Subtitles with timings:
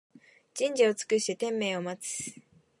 [0.55, 2.33] じんじをつくしててんめいをまつ